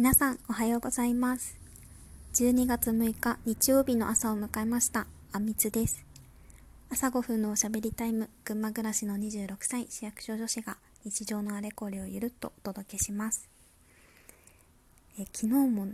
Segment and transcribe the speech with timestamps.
[0.00, 1.58] 皆さんおはようございます。
[2.32, 5.06] 12月6日日曜日の朝を迎えました。
[5.30, 6.06] あみつです。
[6.88, 8.30] 朝5分のおしゃべりタイム。
[8.46, 9.86] 群馬暮らしの26歳。
[9.90, 13.50] 市役所女子が日常のあれこれをゆるっとお届けします。
[15.18, 15.88] え昨日も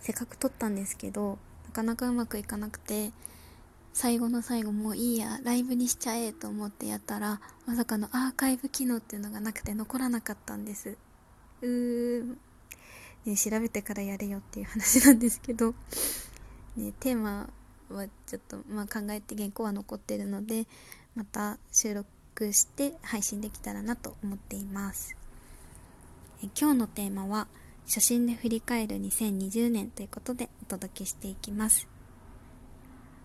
[0.00, 3.12] せっかく撮ったんですけどなかなかうまくいかなくて
[3.92, 10.98] 最後の最後もういいやライブにしちゃえと思ってやったらまさかのアーカイブ機能っていうのがなくて残らなかったんです。
[11.62, 12.38] うーん、
[13.28, 15.74] ね、調べてからやれよっていう話なんですけど、
[16.76, 17.50] ね、テーマ
[17.90, 20.66] はちょっと、まあ、考えて原稿は残ってるので
[21.14, 25.14] また収録して配信できたらなと思っています。
[26.42, 27.48] え今日のテーマは
[27.86, 31.86] 写真で振り返る2020年ということでお届けしていきます。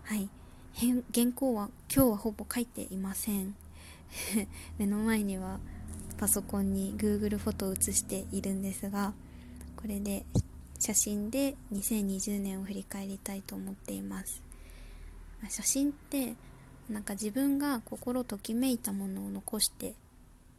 [0.03, 0.27] はい。
[1.13, 3.55] 原稿は今日はほぼ書いていません。
[4.77, 5.59] 目の前には
[6.17, 9.13] パソコンに Google フォトを写しているんですが
[9.83, 10.25] これで
[10.79, 14.41] 写真で2020年を振り返りたいと思っています。
[15.49, 16.35] 写真って
[16.89, 19.93] なんか自分が心ときめいたものを残して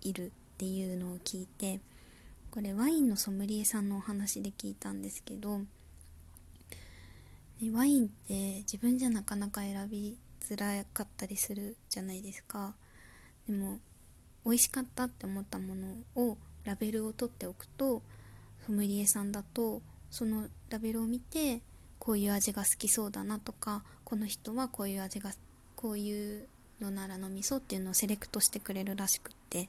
[0.02, 1.80] いるっていうのを聞いて
[2.50, 5.62] これワインのソムリエさんのお話で聞いたんですけど
[7.72, 12.74] ワインって自分じゃなかなか選びづらかったりするじゃないですか。
[13.48, 13.78] でも
[14.44, 18.02] 美味しかったって思ったものをラベルを取っておくと
[18.66, 21.60] ソムリエさんだとそのラベルを見て
[21.98, 25.32] こういう味が好きそうだなとかこの人はこういう味が
[25.76, 26.46] こういう
[26.80, 29.66] のなら飲みそうっていうのをセレクトしてくれるらしくってっ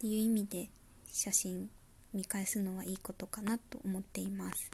[0.00, 0.70] ていう意味で
[1.12, 1.68] 写真
[2.12, 4.70] 見返すのはいいことかなと思っています。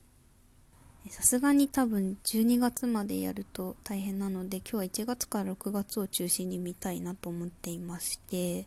[1.10, 8.66] さすがに多分12月までやると大変なので今日は1月から6月を中心に見たいなと思っていまして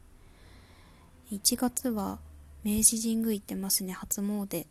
[1.31, 2.19] 1月は
[2.63, 4.66] 明治神宮行ってますね初詣。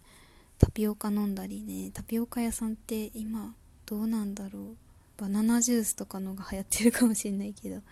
[0.59, 1.91] タピオカ飲んだりね。
[1.93, 4.77] タピオカ屋さんって今どうなんだろう。
[5.19, 7.83] バナナジュースとかのが流行ってるかもしれないけど。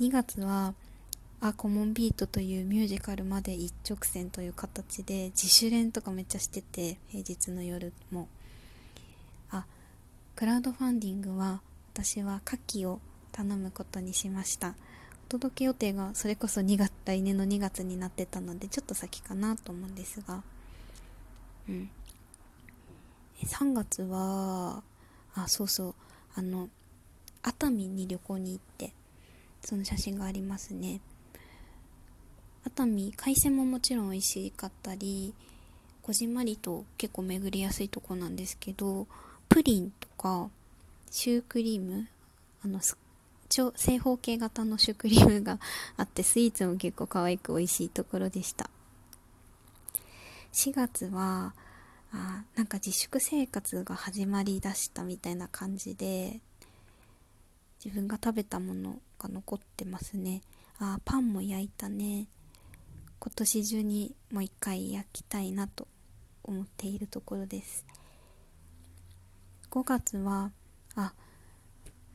[0.00, 0.74] 2月は
[1.40, 8.28] あコモンビートというミュージカルまで一直線という形で自主練とかめっちゃしてて平日の夜も。
[9.50, 9.64] あ
[10.34, 11.60] クラウドファンディングは
[11.94, 13.00] 私は牡蠣を
[13.32, 14.74] 頼むことにしました。
[15.28, 20.42] 届け予定がそれこそ2月来年の2月になってたのでちょっと先かなと思うんですが。
[21.68, 21.90] うん。
[23.44, 24.82] 3月は
[25.34, 25.94] あそうそう。
[26.34, 26.68] あの
[27.42, 28.92] 熱海に旅行に行って
[29.62, 31.00] その写真がありますね。
[32.64, 35.34] 熱海海鮮ももちろん美味しかったり
[36.02, 39.06] こじんまりと結構巡りやすいとこなんですけど
[39.48, 40.50] プリンとか
[41.10, 42.08] シュークリーム
[42.64, 42.80] あの
[43.48, 45.58] 正方形型のシュークリームが
[45.96, 48.70] あってスイーツも結構可愛く美味しいところでした。
[50.52, 51.54] 4月は
[52.12, 56.40] あなんか自粛生活が始まりだしたみたいな感じで
[57.84, 60.42] 自分が食べたものが残ってますね。
[60.78, 62.26] あパンも焼いたね。
[63.18, 65.88] 今年中にもう一回焼きたいなと
[66.42, 67.84] 思っているところです。
[69.70, 70.52] 5月は
[70.94, 71.12] あ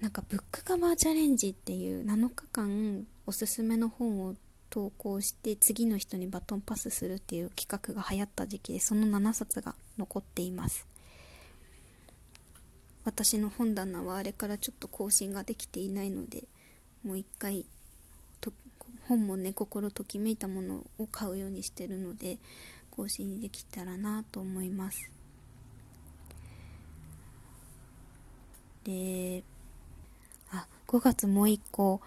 [0.01, 4.35] なんかブックカバーチャレンジっていう7日間おすすめの本を
[4.71, 10.87] 投稿して次の人にバトンパスするっていう企画が流行った時期でその7冊が残っています。
[13.03, 16.43] 私の本棚はあれからちょっと更新ができていないので
[17.03, 17.65] もう一回
[19.07, 22.37] 本もね心ときめいたものを買うようにしてるので
[22.91, 25.09] 更新できたらなと思います。
[28.83, 29.43] で
[30.91, 32.01] 5月もう一個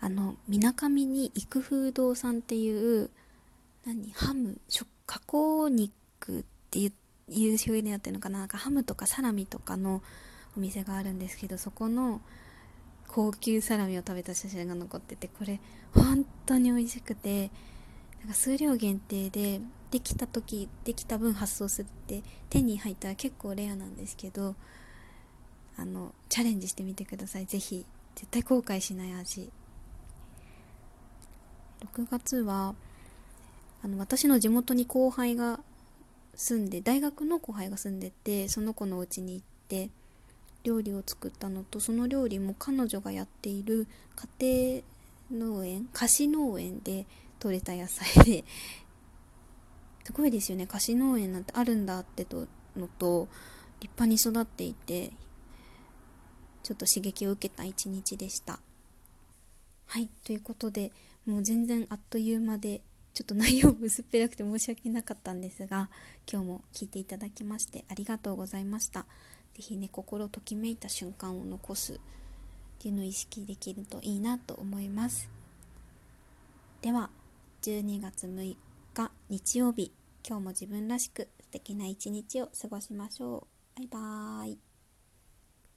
[0.00, 3.10] あのみなかみに育風堂さんっていう
[3.86, 4.58] 何ハム
[5.06, 6.92] 加工肉っていう
[7.28, 8.40] 表現でやってるのかな。
[8.40, 10.02] なんかハムとかサラミとかの
[10.56, 12.20] お店があるんですけどそこの
[13.06, 15.60] 高級サラミを食べた写真が残っててこれ
[15.94, 17.50] 本当に美味しくて
[18.20, 19.60] なんか数量限定で
[19.92, 24.56] できた時できた分発送するって手に入ったら結構レアなんですけど
[25.76, 27.46] あのチャレンジしてみてください。
[27.46, 27.86] ぜひ。
[28.16, 29.50] 絶対後悔しない味。
[31.94, 32.74] 6月は
[33.82, 35.60] あの私の地元に後輩が
[36.34, 39.90] 住んで大学の後輩が住んでてその子のお家に行って
[40.64, 43.86] 料理を作ったのとその料理も彼女がやっている
[44.40, 44.82] 家
[45.30, 47.06] 庭農園菓子農園で
[47.38, 48.44] 採れた野菜で
[50.04, 50.66] すごいですよね。
[50.66, 52.46] 菓子農園なんてあるんだってと
[52.76, 53.28] のと
[53.80, 55.12] 立派に育っていて
[56.66, 58.58] ちょっと刺激を受けた一日でした。
[59.86, 60.90] はいということで
[61.24, 62.80] もう全然あっという間で
[63.14, 65.88] ちょっと内容薄っぺらくて申し訳なかったんですが
[66.28, 69.06] 今日も聞いていただきましてありがとうございました。
[69.54, 71.98] 是非ね心ときめいた瞬間を残すっ
[72.80, 75.30] ていうのを意識できるといいなと思います。
[76.82, 77.10] では
[77.62, 78.56] 12月6
[78.92, 79.92] 日日曜日。
[80.28, 83.46] 今日も自分らしく素敵な一日を過ごしましょ
[83.76, 83.78] う。
[83.78, 84.65] バイバーイ。